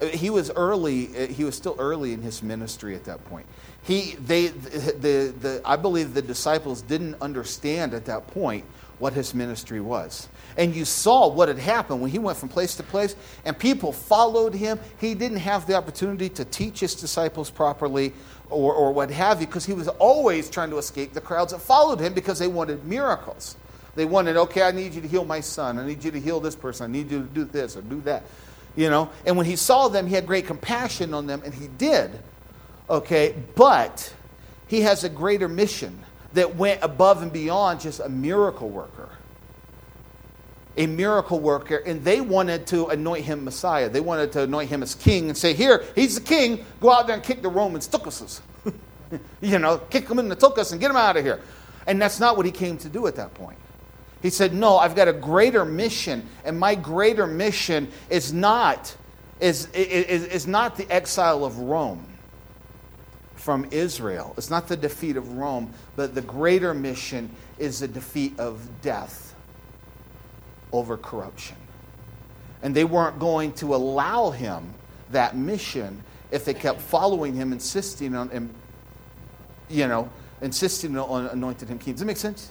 [0.00, 3.46] He was early, eh, he was still early in his ministry at that point
[3.82, 8.64] he, they, the, the, I believe the disciples didn't understand at that point
[8.98, 10.28] what his ministry was.
[10.58, 13.92] And you saw what had happened when he went from place to place and people
[13.92, 14.78] followed him.
[15.00, 18.12] He didn't have the opportunity to teach his disciples properly
[18.50, 21.60] or, or what have you because he was always trying to escape the crowds that
[21.60, 23.56] followed him because they wanted miracles.
[23.94, 25.78] They wanted, okay, I need you to heal my son.
[25.78, 26.90] I need you to heal this person.
[26.90, 28.24] I need you to do this or do that.
[28.80, 29.10] You know?
[29.26, 32.18] And when he saw them, he had great compassion on them, and he did.
[32.88, 34.14] Okay, but
[34.68, 36.02] he has a greater mission
[36.32, 39.10] that went above and beyond just a miracle worker.
[40.78, 43.90] A miracle worker, and they wanted to anoint him Messiah.
[43.90, 46.64] They wanted to anoint him as king and say, Here, he's the king.
[46.80, 48.40] Go out there and kick the Romans' tukuses.
[49.42, 51.42] you know, kick them in the tukus and get them out of here.
[51.86, 53.58] And that's not what he came to do at that point.
[54.22, 58.94] He said, No, I've got a greater mission, and my greater mission is not,
[59.40, 62.06] is, is, is not the exile of Rome
[63.36, 64.34] from Israel.
[64.36, 69.34] It's not the defeat of Rome, but the greater mission is the defeat of death
[70.72, 71.56] over corruption.
[72.62, 74.74] And they weren't going to allow him
[75.10, 78.50] that mission if they kept following him, insisting on him,
[79.68, 80.10] you know,
[80.42, 81.94] insisting on anointing him king.
[81.94, 82.50] Does that make sense?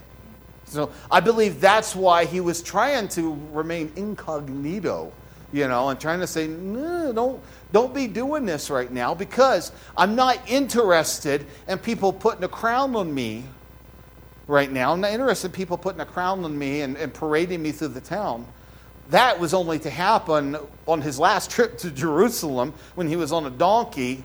[0.70, 5.12] So I believe that's why he was trying to remain incognito
[5.52, 7.42] you know, and trying to say, no, don't,
[7.72, 12.96] don't be doing this right now because I'm not interested in people putting a crown
[12.96, 13.46] on me
[14.48, 14.94] right now.
[14.94, 17.90] I'm not interested in people putting a crown on me and, and parading me through
[17.90, 18.46] the town.
[19.10, 20.58] That was only to happen
[20.88, 24.24] on his last trip to Jerusalem when he was on a donkey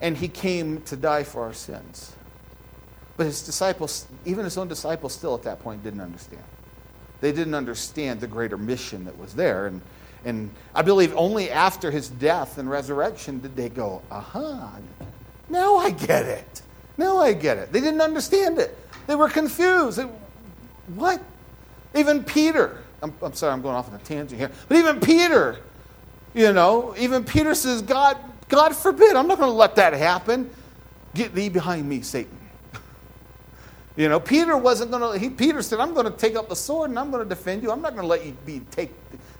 [0.00, 2.16] and he came to die for our sins.
[3.16, 6.42] But his disciples, even his own disciples, still at that point didn't understand.
[7.20, 9.66] They didn't understand the greater mission that was there.
[9.66, 9.80] And,
[10.24, 14.78] and I believe only after his death and resurrection did they go, aha,
[15.48, 16.62] now I get it.
[16.96, 17.72] Now I get it.
[17.72, 18.76] They didn't understand it.
[19.06, 19.98] They were confused.
[19.98, 20.08] They,
[20.94, 21.22] what?
[21.94, 25.58] Even Peter, I'm, I'm sorry, I'm going off on a tangent here, but even Peter,
[26.34, 28.16] you know, even Peter says, God,
[28.48, 30.50] God forbid, I'm not going to let that happen.
[31.14, 32.38] Get thee behind me, Satan.
[33.96, 36.90] You know, Peter wasn't going to, Peter said, I'm going to take up the sword
[36.90, 37.70] and I'm going to defend you.
[37.70, 38.92] I'm not going to let you be take,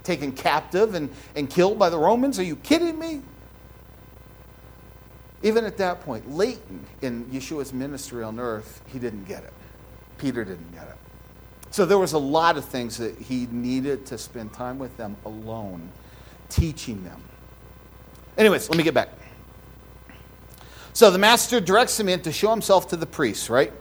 [0.03, 2.39] taken captive and, and killed by the Romans.
[2.39, 3.23] Are you kidding me?
[5.43, 9.53] Even at that point, latent in Yeshua's ministry on earth, he didn't get it.
[10.19, 10.97] Peter didn't get it.
[11.71, 15.17] So there was a lot of things that he needed to spend time with them
[15.25, 15.89] alone,
[16.51, 17.21] teaching them.
[18.37, 19.09] Anyways, let me get back.
[20.93, 23.73] So the master directs him in to show himself to the priests, right?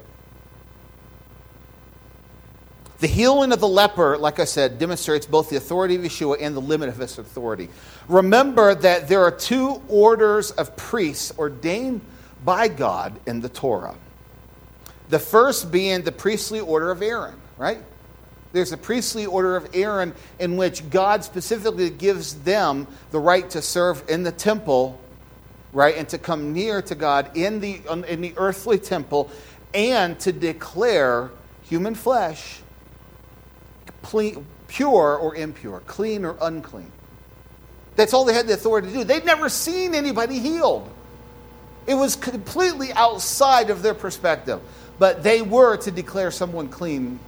[3.01, 6.55] The healing of the leper, like I said, demonstrates both the authority of Yeshua and
[6.55, 7.67] the limit of his authority.
[8.07, 12.01] Remember that there are two orders of priests ordained
[12.45, 13.95] by God in the Torah.
[15.09, 17.79] The first being the priestly order of Aaron, right?
[18.53, 23.63] There's a priestly order of Aaron in which God specifically gives them the right to
[23.63, 25.01] serve in the temple,
[25.73, 29.31] right, and to come near to God in the, in the earthly temple
[29.73, 31.31] and to declare
[31.63, 32.60] human flesh
[34.67, 36.91] pure or impure, clean or unclean.
[37.95, 39.03] That's all they had the authority to do.
[39.03, 40.89] They'd never seen anybody healed.
[41.87, 44.61] It was completely outside of their perspective.
[44.99, 47.19] But they were to declare someone clean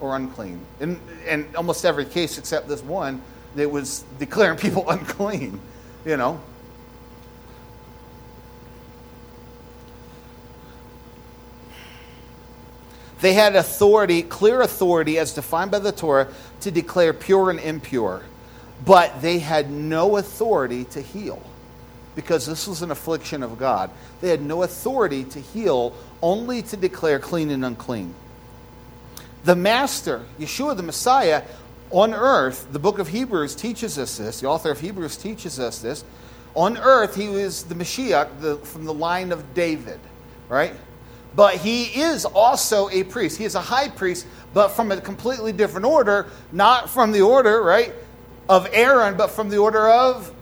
[0.00, 0.60] or unclean.
[0.80, 3.22] In, in almost every case except this one,
[3.56, 5.60] it was declaring people unclean,
[6.04, 6.40] you know.
[13.20, 16.28] They had authority, clear authority as defined by the Torah,
[16.60, 18.22] to declare pure and impure.
[18.84, 21.42] But they had no authority to heal
[22.14, 23.90] because this was an affliction of God.
[24.20, 28.14] They had no authority to heal, only to declare clean and unclean.
[29.44, 31.42] The Master, Yeshua the Messiah,
[31.90, 35.80] on earth, the book of Hebrews teaches us this, the author of Hebrews teaches us
[35.80, 36.04] this.
[36.54, 40.00] On earth, he was the Mashiach the, from the line of David,
[40.48, 40.74] right?
[41.36, 43.38] But he is also a priest.
[43.38, 47.62] He is a high priest, but from a completely different order, not from the order,
[47.62, 47.94] right,
[48.48, 50.32] of Aaron, but from the order of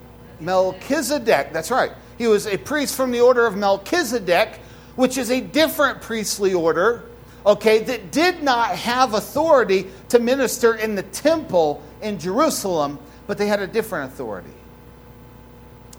[0.41, 1.53] Melchizedek.
[1.53, 1.93] That's right.
[2.17, 4.61] He was a priest from the order of Melchizedek,
[4.97, 7.05] which is a different priestly order,
[7.47, 13.47] okay, that did not have authority to minister in the temple in Jerusalem, but they
[13.47, 14.51] had a different authority.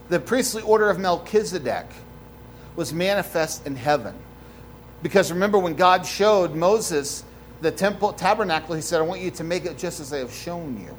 [0.10, 1.86] The priestly order of Melchizedek
[2.76, 4.16] was manifest in heaven.
[5.02, 7.24] Because remember, when God showed Moses
[7.62, 10.34] the temple tabernacle, he said, I want you to make it just as I have
[10.34, 10.96] shown you.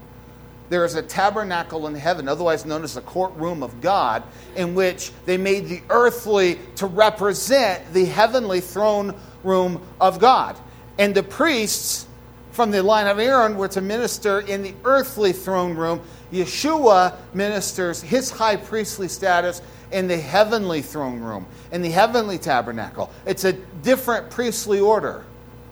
[0.71, 4.23] There is a tabernacle in heaven, otherwise known as the courtroom of God,
[4.55, 10.57] in which they made the earthly to represent the heavenly throne room of God.
[10.99, 12.07] And the priests
[12.53, 16.01] from the line of Aaron were to minister in the earthly throne room.
[16.33, 19.63] Yeshua ministers his high priestly status
[19.93, 23.11] in the heavenly throne room, in the heavenly tabernacle.
[23.27, 25.25] It's a different priestly order,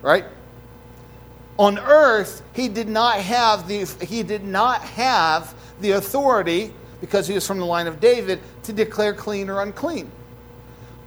[0.03, 0.25] right?
[1.59, 7.35] On earth, he did not have the, he did not have the authority, because he
[7.35, 10.11] was from the line of David, to declare clean or unclean.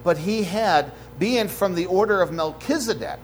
[0.03, 3.19] But he had, being from the order of Melchizedek,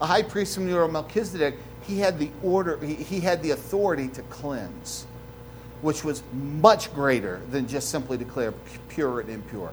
[0.00, 3.42] a high priest from the order of Melchizedek, he had the order, he, he had
[3.42, 5.06] the authority to cleanse
[5.82, 8.52] which was much greater than just simply declare
[8.88, 9.72] pure and impure.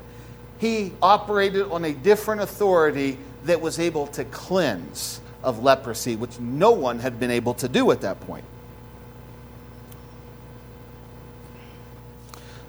[0.60, 6.72] He operated on a different authority that was able to cleanse of leprosy, which no
[6.72, 8.46] one had been able to do at that point.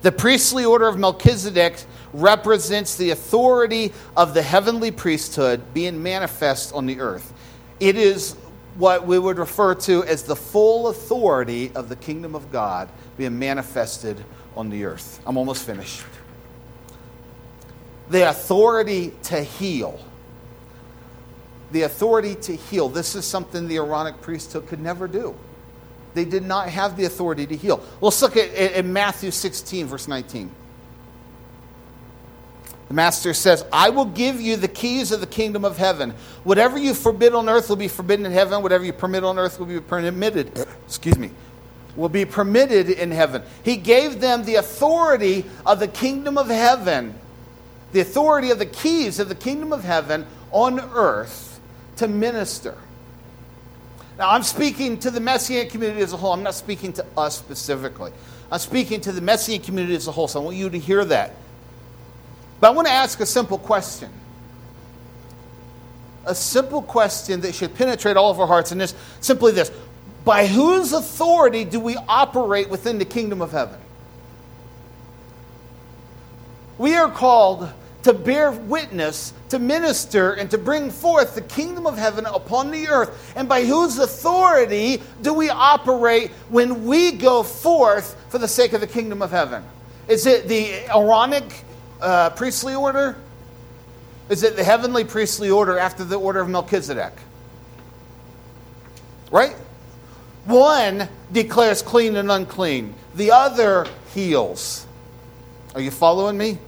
[0.03, 1.82] The priestly order of Melchizedek
[2.12, 7.32] represents the authority of the heavenly priesthood being manifest on the earth.
[7.80, 8.37] It is
[8.77, 13.39] what we would refer to as the full authority of the kingdom of God being
[13.39, 14.22] manifested
[14.57, 15.20] on the earth.
[15.27, 16.05] I'm almost finished.
[18.11, 19.99] The authority to heal.
[21.72, 22.89] The authority to heal.
[22.89, 25.35] This is something the Aaronic priesthood could never do.
[26.14, 27.85] They did not have the authority to heal.
[28.01, 30.51] Let's look at, at Matthew 16, verse 19.
[32.89, 36.14] The master says, I will give you the keys of the kingdom of heaven.
[36.45, 38.62] Whatever you forbid on earth will be forbidden in heaven.
[38.62, 40.66] Whatever you permit on earth will be permitted.
[40.87, 41.30] Excuse me.
[41.97, 43.43] Will be permitted in heaven.
[43.62, 47.14] He gave them the authority of the kingdom of heaven,
[47.93, 51.61] the authority of the keys of the kingdom of heaven on earth
[51.97, 52.76] to minister.
[54.18, 56.32] Now, I'm speaking to the Messianic community as a whole.
[56.32, 58.12] I'm not speaking to us specifically.
[58.51, 61.05] I'm speaking to the Messianic community as a whole, so I want you to hear
[61.07, 61.35] that.
[62.64, 64.08] But I want to ask a simple question.
[66.24, 69.70] A simple question that should penetrate all of our hearts, and it's simply this
[70.24, 73.78] By whose authority do we operate within the kingdom of heaven?
[76.78, 77.70] We are called
[78.04, 82.88] to bear witness, to minister, and to bring forth the kingdom of heaven upon the
[82.88, 83.34] earth.
[83.36, 88.80] And by whose authority do we operate when we go forth for the sake of
[88.80, 89.62] the kingdom of heaven?
[90.08, 91.64] Is it the Aaronic
[92.01, 93.16] uh, priestly order?
[94.28, 97.12] Is it the heavenly priestly order after the order of Melchizedek?
[99.30, 99.55] Right?
[100.45, 104.86] One declares clean and unclean, the other heals.
[105.74, 106.59] Are you following me?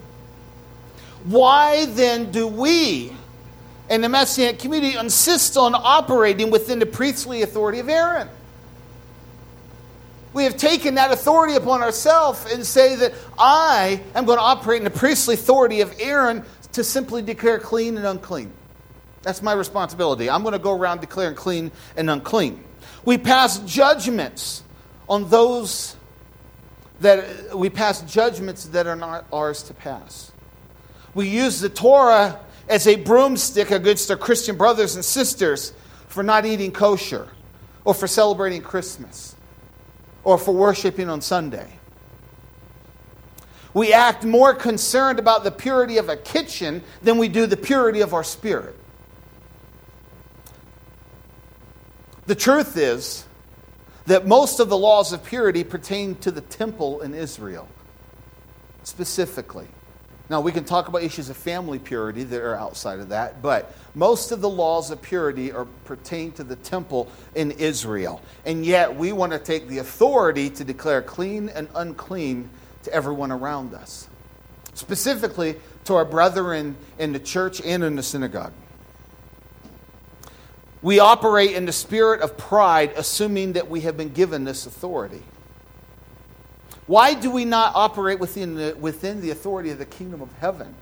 [1.24, 3.12] Why then do we
[3.88, 8.28] in the Messianic community insist on operating within the priestly authority of Aaron?
[10.36, 14.76] We have taken that authority upon ourselves and say that I am going to operate
[14.76, 18.52] in the priestly authority of Aaron to simply declare clean and unclean.
[19.22, 20.28] That's my responsibility.
[20.28, 22.62] I'm going to go around declaring clean and unclean.
[23.06, 24.62] We pass judgments
[25.08, 25.96] on those
[27.00, 30.32] that we pass judgments that are not ours to pass.
[31.14, 35.72] We use the Torah as a broomstick against our Christian brothers and sisters
[36.08, 37.26] for not eating kosher
[37.86, 39.35] or for celebrating Christmas
[40.26, 41.68] or for worshiping on Sunday.
[43.72, 48.00] We act more concerned about the purity of a kitchen than we do the purity
[48.00, 48.76] of our spirit.
[52.26, 53.24] The truth is
[54.06, 57.68] that most of the laws of purity pertain to the temple in Israel,
[58.82, 59.68] specifically.
[60.28, 63.72] Now, we can talk about issues of family purity that are outside of that, but
[63.94, 68.20] most of the laws of purity are pertain to the temple in Israel.
[68.44, 72.50] And yet, we want to take the authority to declare clean and unclean
[72.82, 74.08] to everyone around us,
[74.74, 78.52] specifically to our brethren in the church and in the synagogue.
[80.82, 85.22] We operate in the spirit of pride, assuming that we have been given this authority.
[86.86, 90.74] Why do we not operate within the, within the authority of the kingdom of heaven?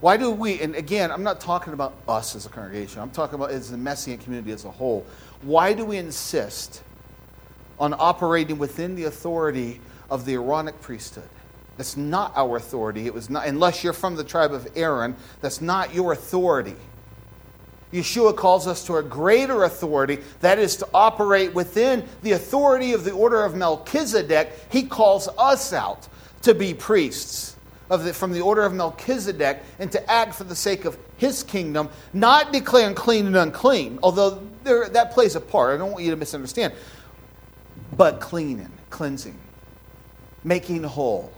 [0.00, 3.36] Why do we, and again, I'm not talking about us as a congregation, I'm talking
[3.36, 5.06] about as the Messianic community as a whole.
[5.42, 6.82] Why do we insist
[7.78, 11.28] on operating within the authority of the Aaronic priesthood?
[11.76, 13.06] That's not our authority.
[13.06, 16.76] It was not, unless you're from the tribe of Aaron, that's not your authority.
[17.92, 23.04] Yeshua calls us to a greater authority, that is to operate within the authority of
[23.04, 24.52] the order of Melchizedek.
[24.70, 26.08] He calls us out
[26.42, 27.56] to be priests
[27.88, 31.42] of the, from the order of Melchizedek and to act for the sake of his
[31.42, 35.74] kingdom, not declaring clean and unclean, although there, that plays a part.
[35.74, 36.74] I don't want you to misunderstand.
[37.96, 39.38] But cleaning, cleansing,
[40.42, 41.32] making whole,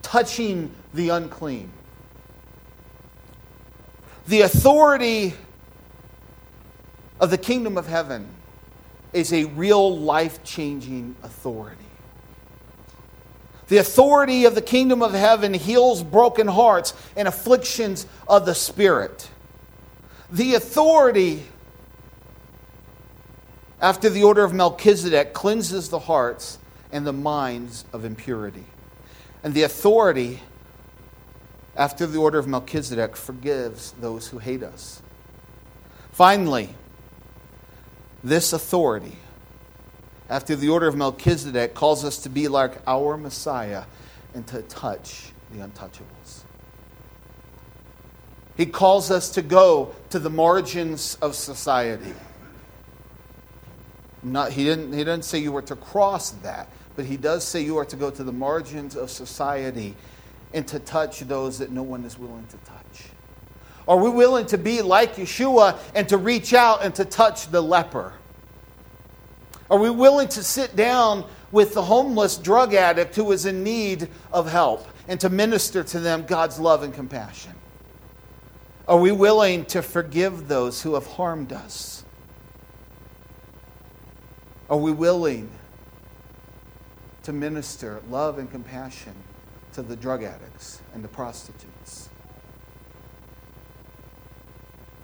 [0.00, 1.70] touching the unclean
[4.32, 5.34] the authority
[7.20, 8.26] of the kingdom of heaven
[9.12, 11.76] is a real life changing authority.
[13.68, 19.28] The authority of the kingdom of heaven heals broken hearts and afflictions of the spirit.
[20.30, 21.44] The authority,
[23.82, 26.58] after the order of Melchizedek, cleanses the hearts
[26.90, 28.64] and the minds of impurity.
[29.44, 30.40] And the authority
[31.76, 35.02] after the order of Melchizedek, forgives those who hate us.
[36.12, 36.68] Finally,
[38.22, 39.16] this authority,
[40.28, 43.84] after the order of Melchizedek, calls us to be like our Messiah
[44.34, 46.42] and to touch the untouchables.
[48.56, 52.12] He calls us to go to the margins of society.
[54.22, 57.62] Not, he, didn't, he didn't say you were to cross that, but he does say
[57.62, 59.96] you are to go to the margins of society
[60.54, 63.08] and to touch those that no one is willing to touch?
[63.88, 67.60] Are we willing to be like Yeshua and to reach out and to touch the
[67.60, 68.12] leper?
[69.70, 74.08] Are we willing to sit down with the homeless drug addict who is in need
[74.32, 77.54] of help and to minister to them God's love and compassion?
[78.86, 82.04] Are we willing to forgive those who have harmed us?
[84.68, 85.50] Are we willing
[87.22, 89.14] to minister love and compassion
[89.74, 92.08] to the drug addicts and the prostitutes?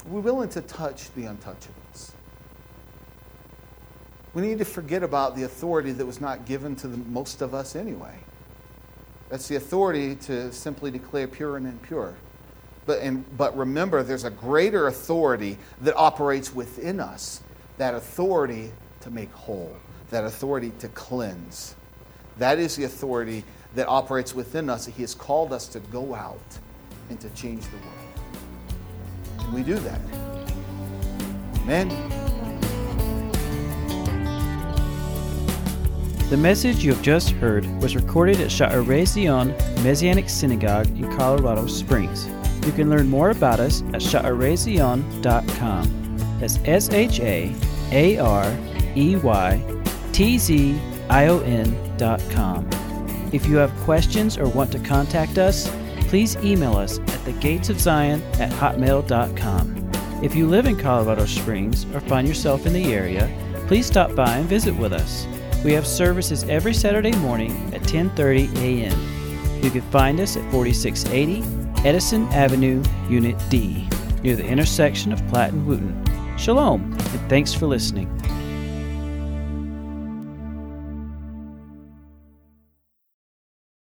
[0.07, 2.13] We're we willing to touch the untouchables?
[4.35, 7.55] We need to forget about the authority that was not given to the, most of
[7.55, 8.15] us anyway.
[9.29, 12.15] That's the authority to simply declare pure and impure.
[12.87, 17.43] But, and, but remember, there's a greater authority that operates within us
[17.77, 19.77] that authority to make whole,
[20.11, 21.75] that authority to cleanse.
[22.39, 23.45] That is the authority
[23.75, 24.87] that operates within us.
[24.87, 26.41] He has called us to go out
[27.11, 27.93] and to change the world.
[29.41, 30.01] And we do that.
[31.63, 31.89] Amen.
[36.29, 41.67] The message you have just heard was recorded at Shaarey Tzion Messianic Synagogue in Colorado
[41.67, 42.27] Springs.
[42.67, 46.39] You can learn more about us at shaareytzion.com.
[46.39, 47.55] That's S H A
[47.93, 48.55] A R
[48.95, 51.75] E Y T Z I O N
[52.31, 52.88] com.
[53.33, 55.71] If you have questions or want to contact us,
[56.09, 59.91] please email us at thegatesofzion at hotmail.com.
[60.23, 63.31] If you live in Colorado Springs or find yourself in the area,
[63.67, 65.27] please stop by and visit with us.
[65.65, 69.63] We have services every Saturday morning at 10:30 a.m.
[69.63, 73.89] You can find us at 4680 Edison Avenue, Unit D,
[74.23, 76.05] near the intersection of Platte and Wooten.
[76.37, 78.09] Shalom, and thanks for listening.